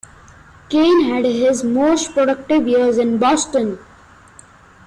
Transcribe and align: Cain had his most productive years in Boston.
Cain 0.69 1.03
had 1.03 1.25
his 1.25 1.63
most 1.63 2.13
productive 2.15 2.67
years 2.67 2.97
in 2.97 3.19
Boston. 3.19 3.77